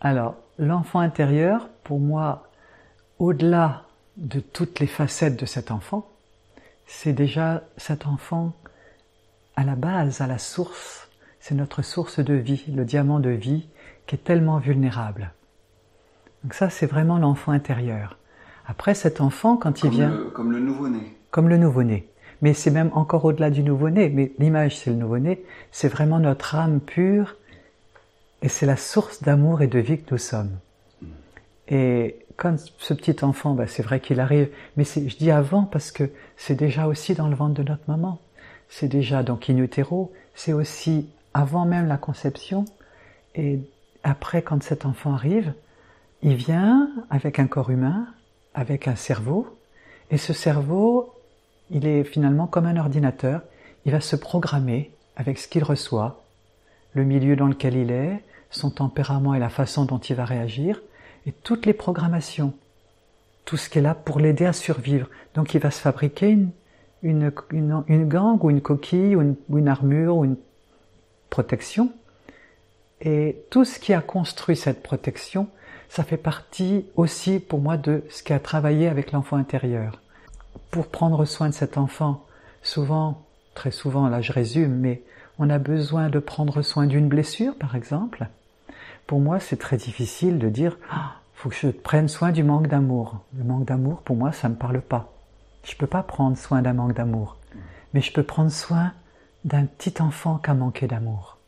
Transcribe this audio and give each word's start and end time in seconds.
Alors, 0.00 0.36
l'enfant 0.58 1.00
intérieur, 1.00 1.68
pour 1.84 1.98
moi, 1.98 2.48
au-delà 3.18 3.82
de 4.16 4.40
toutes 4.40 4.80
les 4.80 4.86
facettes 4.86 5.38
de 5.38 5.46
cet 5.46 5.70
enfant, 5.70 6.08
c'est 6.86 7.12
déjà 7.12 7.62
cet 7.76 8.06
enfant 8.06 8.52
à 9.56 9.64
la 9.64 9.74
base, 9.74 10.20
à 10.20 10.26
la 10.26 10.38
source, 10.38 11.08
c'est 11.40 11.54
notre 11.54 11.82
source 11.82 12.20
de 12.20 12.34
vie, 12.34 12.64
le 12.74 12.84
diamant 12.84 13.20
de 13.20 13.30
vie 13.30 13.68
qui 14.06 14.14
est 14.14 14.24
tellement 14.24 14.58
vulnérable. 14.58 15.32
Donc 16.44 16.54
ça, 16.54 16.70
c'est 16.70 16.86
vraiment 16.86 17.18
l'enfant 17.18 17.52
intérieur. 17.52 18.16
Après, 18.66 18.94
cet 18.94 19.20
enfant, 19.20 19.56
quand 19.56 19.82
il 19.82 19.90
vient... 19.90 20.12
comme 20.34 20.52
le 20.52 20.60
nouveau-né. 20.60 21.16
Comme 21.30 21.48
le 21.48 21.56
nouveau-né. 21.56 22.08
Mais 22.40 22.54
c'est 22.54 22.70
même 22.70 22.90
encore 22.94 23.24
au-delà 23.24 23.50
du 23.50 23.62
nouveau-né. 23.62 24.08
Mais 24.10 24.32
l'image, 24.38 24.78
c'est 24.78 24.90
le 24.90 24.96
nouveau-né. 24.96 25.42
C'est 25.72 25.88
vraiment 25.88 26.18
notre 26.18 26.54
âme 26.54 26.80
pure. 26.80 27.36
Et 28.42 28.48
c'est 28.48 28.66
la 28.66 28.76
source 28.76 29.22
d'amour 29.22 29.62
et 29.62 29.66
de 29.66 29.78
vie 29.78 29.98
que 29.98 30.12
nous 30.12 30.18
sommes. 30.18 30.58
Hmm. 31.02 31.06
Et 31.68 32.18
quand 32.36 32.56
ce 32.78 32.94
petit 32.94 33.24
enfant, 33.24 33.54
bah, 33.54 33.66
c'est 33.66 33.82
vrai 33.82 34.00
qu'il 34.00 34.20
arrive, 34.20 34.48
mais 34.76 34.84
je 34.84 35.16
dis 35.16 35.30
avant 35.30 35.64
parce 35.64 35.90
que 35.90 36.10
c'est 36.36 36.54
déjà 36.54 36.86
aussi 36.86 37.14
dans 37.14 37.28
le 37.28 37.34
ventre 37.34 37.54
de 37.54 37.68
notre 37.68 37.82
maman. 37.88 38.20
C'est 38.68 38.88
déjà 38.88 39.22
donc 39.22 39.50
in 39.50 39.58
utero, 39.58 40.12
c'est 40.34 40.52
aussi 40.52 41.08
avant 41.34 41.66
même 41.66 41.88
la 41.88 41.96
conception. 41.96 42.64
Et 43.34 43.58
après, 44.04 44.42
quand 44.42 44.62
cet 44.62 44.86
enfant 44.86 45.14
arrive, 45.14 45.52
il 46.22 46.36
vient 46.36 46.90
avec 47.10 47.38
un 47.40 47.48
corps 47.48 47.70
humain, 47.70 48.06
avec 48.54 48.86
un 48.86 48.96
cerveau, 48.96 49.46
et 50.10 50.16
ce 50.16 50.32
cerveau, 50.32 51.12
il 51.70 51.86
est 51.86 52.04
finalement 52.04 52.46
comme 52.46 52.66
un 52.66 52.76
ordinateur, 52.76 53.42
il 53.84 53.92
va 53.92 54.00
se 54.00 54.16
programmer 54.16 54.90
avec 55.16 55.38
ce 55.38 55.48
qu'il 55.48 55.64
reçoit, 55.64 56.22
le 56.94 57.04
milieu 57.04 57.36
dans 57.36 57.46
lequel 57.46 57.76
il 57.76 57.90
est, 57.90 58.22
son 58.50 58.70
tempérament 58.70 59.34
et 59.34 59.38
la 59.38 59.48
façon 59.48 59.84
dont 59.84 59.98
il 59.98 60.16
va 60.16 60.24
réagir, 60.24 60.80
et 61.26 61.32
toutes 61.32 61.66
les 61.66 61.72
programmations, 61.72 62.54
tout 63.44 63.56
ce 63.56 63.68
qui 63.68 63.78
est 63.78 63.82
là 63.82 63.94
pour 63.94 64.20
l'aider 64.20 64.46
à 64.46 64.52
survivre. 64.52 65.08
Donc 65.34 65.54
il 65.54 65.60
va 65.60 65.70
se 65.70 65.80
fabriquer 65.80 66.28
une, 66.30 66.50
une, 67.02 67.32
une, 67.88 68.08
gangue 68.08 68.44
ou 68.44 68.50
une 68.50 68.60
coquille 68.60 69.12
une, 69.12 69.36
ou 69.48 69.58
une 69.58 69.68
armure 69.68 70.16
ou 70.16 70.24
une 70.24 70.36
protection. 71.30 71.92
Et 73.00 73.44
tout 73.50 73.64
ce 73.64 73.78
qui 73.78 73.92
a 73.92 74.00
construit 74.00 74.56
cette 74.56 74.82
protection 74.82 75.48
ça 75.88 76.04
fait 76.04 76.18
partie 76.18 76.84
aussi 76.96 77.38
pour 77.38 77.60
moi 77.60 77.76
de 77.76 78.04
ce 78.10 78.22
qui 78.22 78.32
a 78.32 78.38
travaillé 78.38 78.88
avec 78.88 79.12
l'enfant 79.12 79.36
intérieur. 79.36 80.00
Pour 80.70 80.88
prendre 80.88 81.24
soin 81.24 81.48
de 81.48 81.54
cet 81.54 81.78
enfant, 81.78 82.24
souvent, 82.62 83.22
très 83.54 83.70
souvent, 83.70 84.08
là 84.08 84.20
je 84.20 84.32
résume, 84.32 84.74
mais 84.74 85.02
on 85.38 85.50
a 85.50 85.58
besoin 85.58 86.08
de 86.08 86.18
prendre 86.18 86.62
soin 86.62 86.86
d'une 86.86 87.08
blessure, 87.08 87.56
par 87.56 87.76
exemple. 87.76 88.28
Pour 89.06 89.20
moi, 89.20 89.40
c'est 89.40 89.56
très 89.56 89.76
difficile 89.76 90.38
de 90.38 90.48
dire, 90.48 90.76
ah, 90.90 91.12
faut 91.34 91.48
que 91.48 91.54
je 91.54 91.68
prenne 91.68 92.08
soin 92.08 92.32
du 92.32 92.42
manque 92.42 92.66
d'amour. 92.66 93.20
Le 93.36 93.44
manque 93.44 93.64
d'amour, 93.64 94.02
pour 94.02 94.16
moi, 94.16 94.32
ça 94.32 94.48
me 94.48 94.56
parle 94.56 94.80
pas. 94.80 95.12
Je 95.64 95.76
peux 95.76 95.86
pas 95.86 96.02
prendre 96.02 96.36
soin 96.36 96.62
d'un 96.62 96.72
manque 96.72 96.94
d'amour. 96.94 97.36
Mais 97.94 98.00
je 98.00 98.12
peux 98.12 98.22
prendre 98.22 98.50
soin 98.50 98.92
d'un 99.44 99.64
petit 99.64 100.02
enfant 100.02 100.38
qui 100.38 100.50
a 100.50 100.54
manqué 100.54 100.86
d'amour. 100.86 101.38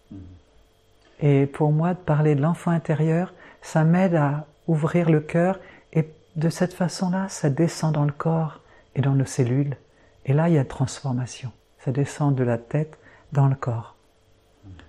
Et 1.21 1.47
pour 1.47 1.73
moi, 1.73 1.95
de 1.95 1.99
parler 1.99 2.35
de 2.35 2.41
l'enfant 2.41 2.71
intérieur, 2.71 3.35
ça 3.61 3.85
m'aide 3.85 4.15
à 4.15 4.47
ouvrir 4.69 5.11
le 5.11 5.21
cœur 5.21 5.59
et 5.93 6.09
de 6.37 6.49
cette 6.49 6.73
façon-là, 6.73 7.29
ça 7.29 7.51
descend 7.51 7.93
dans 7.93 8.05
le 8.05 8.13
corps 8.13 8.61
et 8.95 9.03
dans 9.03 9.15
nos 9.15 9.27
cellules. 9.27 9.77
Et 10.25 10.33
là, 10.33 10.49
il 10.49 10.55
y 10.55 10.59
a 10.59 10.65
transformation. 10.65 11.51
Ça 11.85 11.93
descend 11.93 12.35
de 12.35 12.45
la 12.45 12.57
tête 12.57 12.97
dans 13.33 13.47
le 13.47 13.55
corps. 13.55 13.97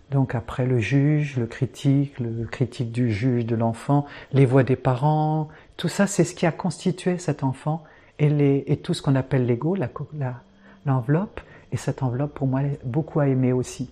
Donc 0.09 0.35
après 0.35 0.65
le 0.65 0.79
juge, 0.79 1.37
le 1.37 1.47
critique, 1.47 2.19
le 2.19 2.45
critique 2.45 2.91
du 2.91 3.11
juge, 3.11 3.45
de 3.45 3.55
l'enfant, 3.55 4.05
les 4.33 4.45
voix 4.45 4.63
des 4.63 4.75
parents, 4.75 5.47
tout 5.77 5.87
ça, 5.87 6.05
c'est 6.05 6.25
ce 6.25 6.35
qui 6.35 6.45
a 6.45 6.51
constitué 6.51 7.17
cet 7.17 7.43
enfant 7.43 7.83
et, 8.19 8.29
les, 8.29 8.63
et 8.67 8.77
tout 8.77 8.93
ce 8.93 9.01
qu'on 9.01 9.15
appelle 9.15 9.45
l'ego, 9.45 9.77
l'enveloppe. 10.85 11.39
La, 11.39 11.43
et 11.71 11.77
cette 11.77 12.03
enveloppe, 12.03 12.33
pour 12.33 12.47
moi, 12.47 12.61
beaucoup 12.83 13.19
à 13.19 13.27
aimer 13.27 13.53
aussi. 13.53 13.89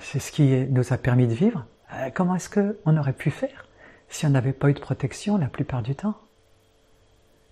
C'est 0.00 0.18
ce 0.18 0.32
qui 0.32 0.66
nous 0.70 0.92
a 0.92 0.96
permis 0.98 1.26
de 1.26 1.34
vivre. 1.34 1.64
Euh, 1.94 2.10
comment 2.12 2.34
est-ce 2.34 2.50
qu'on 2.50 2.96
aurait 2.96 3.12
pu 3.12 3.30
faire 3.30 3.66
si 4.08 4.26
on 4.26 4.30
n'avait 4.30 4.52
pas 4.52 4.70
eu 4.70 4.74
de 4.74 4.80
protection 4.80 5.36
la 5.36 5.46
plupart 5.48 5.82
du 5.82 5.94
temps? 5.94 6.14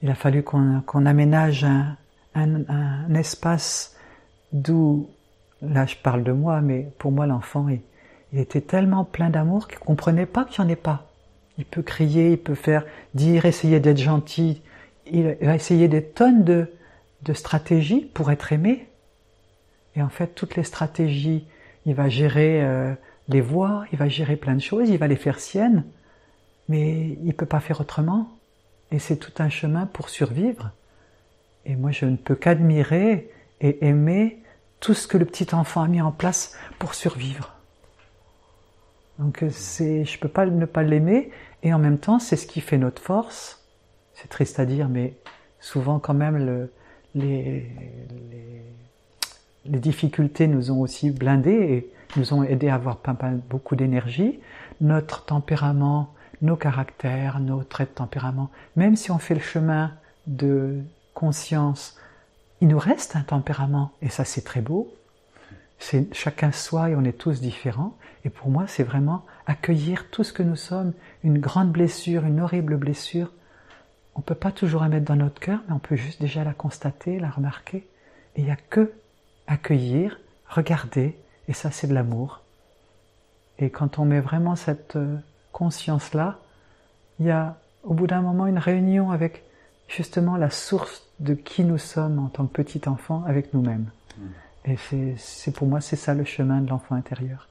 Il 0.03 0.11
a 0.11 0.15
fallu 0.15 0.43
qu'on 0.43 1.07
aménage 1.07 1.65
un, 1.65 1.97
un, 2.35 3.15
espace 3.15 3.97
d'où, 4.53 5.09
là 5.63 5.87
je 5.87 5.97
parle 5.97 6.23
de 6.23 6.33
moi, 6.33 6.61
mais 6.61 6.89
pour 6.99 7.13
moi 7.13 7.27
l'enfant, 7.27 7.69
il, 7.69 7.81
était 8.39 8.61
tellement 8.61 9.05
plein 9.05 9.31
d'amour 9.31 9.69
qu'il 9.69 9.79
ne 9.79 9.85
comprenait 9.85 10.27
pas 10.27 10.45
qu'il 10.45 10.63
n'y 10.63 10.71
en 10.71 10.73
ait 10.73 10.77
pas. 10.77 11.11
Il 11.59 11.65
peut 11.65 11.83
crier, 11.83 12.33
il 12.33 12.39
peut 12.39 12.55
faire, 12.55 12.85
dire, 13.15 13.47
essayer 13.47 13.81
d'être 13.81 13.99
gentil. 13.99 14.61
Il 15.11 15.37
va 15.41 15.55
essayer 15.55 15.89
des 15.89 16.03
tonnes 16.03 16.45
de, 16.45 16.71
de 17.23 17.33
stratégies 17.33 18.11
pour 18.13 18.31
être 18.31 18.53
aimé. 18.53 18.89
Et 19.95 20.03
en 20.03 20.11
fait, 20.11 20.35
toutes 20.35 20.57
les 20.57 20.65
stratégies, 20.65 21.47
il 21.87 21.95
va 21.95 22.11
gérer 22.11 22.63
euh, 22.63 22.93
les 23.29 23.41
voix, 23.41 23.85
il 23.93 23.99
va 23.99 24.09
gérer 24.09 24.37
plein 24.37 24.55
de 24.55 24.61
choses, 24.61 24.91
il 24.91 24.99
va 24.99 25.07
les 25.07 25.17
faire 25.17 25.41
siennes 25.41 25.85
mais 26.69 27.17
il 27.21 27.27
ne 27.27 27.33
peut 27.33 27.47
pas 27.47 27.61
faire 27.61 27.81
autrement. 27.81 28.29
Et 28.91 28.99
c'est 28.99 29.17
tout 29.17 29.33
un 29.39 29.49
chemin 29.49 29.87
pour 29.87 30.09
survivre. 30.09 30.71
Et 31.65 31.77
moi, 31.77 31.91
je 31.91 32.07
ne 32.07 32.17
peux 32.17 32.35
qu'admirer 32.35 33.31
et 33.61 33.85
aimer 33.87 34.39
tout 34.81 34.95
ce 34.95 35.07
que 35.07 35.19
le 35.19 35.25
petit 35.25 35.55
enfant 35.55 35.83
a 35.83 35.89
mis 35.89 36.01
en 36.01 36.13
place 36.13 36.57
pour 36.79 36.95
survivre. 36.95 37.55
Donc 39.19 39.45
c'est, 39.51 40.05
je 40.05 40.19
peux 40.19 40.29
pas 40.29 40.47
ne 40.47 40.67
pas 40.67 40.83
l'aimer, 40.83 41.31
et 41.63 41.73
en 41.73 41.79
même 41.79 41.99
temps, 41.99 42.19
c'est 42.19 42.37
ce 42.37 42.47
qui 42.47 42.61
fait 42.61 42.79
notre 42.79 43.01
force. 43.01 43.65
C'est 44.15 44.29
triste 44.29 44.61
à 44.61 44.67
dire, 44.67 44.89
mais 44.89 45.15
souvent 45.61 45.99
quand 45.99 46.15
même 46.15 46.37
le, 46.37 46.73
les, 47.15 47.67
difficultés 49.65 50.47
nous 50.47 50.71
ont 50.71 50.81
aussi 50.81 51.11
blindés 51.11 51.51
et 51.51 51.93
nous 52.17 52.35
ont 52.35 52.43
aidé 52.43 52.69
à 52.69 52.77
avoir 52.77 52.99
beaucoup 53.49 53.77
d'énergie. 53.77 54.39
Notre 54.81 55.25
tempérament 55.25 56.15
nos 56.43 56.57
caractères, 56.57 57.41
nos 57.41 57.63
traits 57.63 57.91
de 57.91 57.95
tempérament. 57.95 58.51
Même 58.77 58.97
si 58.97 59.11
on 59.11 59.19
fait 59.19 59.35
le 59.35 59.41
chemin 59.41 59.93
de 60.27 60.81
conscience, 61.15 61.97
il 62.61 62.69
nous 62.69 62.79
reste 62.79 63.17
un 63.17 63.23
tempérament, 63.23 63.93
et 64.03 64.09
ça 64.09 64.25
c'est 64.25 64.43
très 64.43 64.61
beau. 64.61 64.93
C'est 65.79 66.13
chacun 66.15 66.53
soi 66.53 66.91
et 66.91 66.97
on 66.97 67.05
est 67.05 67.19
tous 67.19 67.41
différents. 67.41 67.97
Et 68.25 68.31
pour 68.31 68.49
moi, 68.49 68.65
c'est 68.67 68.83
vraiment 68.83 69.25
accueillir 69.47 70.11
tout 70.11 70.25
ce 70.25 70.33
que 70.33 70.43
nous 70.43 70.57
sommes, 70.57 70.95
une 71.23 71.39
grande 71.39 71.71
blessure, 71.71 72.25
une 72.25 72.41
horrible 72.41 72.77
blessure. 72.77 73.31
On 74.15 74.21
ne 74.21 74.25
peut 74.25 74.35
pas 74.35 74.53
toujours 74.53 74.83
la 74.83 74.89
mettre 74.89 75.05
dans 75.05 75.17
notre 75.17 75.39
cœur, 75.39 75.61
mais 75.69 75.75
on 75.75 75.79
peut 75.79 75.97
juste 75.97 76.21
déjà 76.21 76.45
la 76.45 76.55
constater, 76.55 77.21
la 77.21 77.29
remarquer. 77.29 77.87
Et 78.37 78.41
il 78.41 78.45
n'y 78.45 78.51
a 78.51 78.57
que 78.57 78.93
accueillir, 79.47 80.19
regarder, 80.49 81.17
et 81.49 81.53
ça 81.53 81.71
c'est 81.71 81.87
de 81.87 81.95
l'amour. 81.95 82.41
Et 83.59 83.71
quand 83.71 83.99
on 83.99 84.05
met 84.05 84.21
vraiment 84.21 84.57
cette 84.57 84.97
euh, 84.97 85.17
conscience-là, 85.53 86.39
il 87.21 87.27
y 87.27 87.31
a 87.31 87.57
au 87.85 87.95
bout 87.95 88.07
d'un 88.07 88.21
moment 88.21 88.47
une 88.47 88.59
réunion 88.59 89.11
avec 89.11 89.45
justement 89.89 90.37
la 90.37 90.51
source 90.51 91.03
de 91.21 91.35
qui 91.35 91.65
nous 91.65 91.79
sommes 91.79 92.19
en 92.19 92.29
tant 92.29 92.47
que 92.47 92.53
petit 92.53 92.89
enfant 92.89 93.25
avec 93.27 93.55
nous-mêmes. 93.55 93.87
Hmm. 94.19 94.71
Et 94.71 94.77
c'est 95.17 95.53
pour 95.53 95.69
moi, 95.69 95.81
c'est 95.81 95.97
ça 95.97 96.15
le 96.15 96.25
chemin 96.25 96.61
de 96.61 96.69
l'enfant 96.69 96.97
intérieur. 96.97 97.49